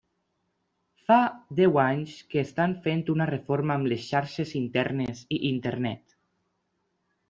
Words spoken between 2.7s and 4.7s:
fent una reforma amb xarxes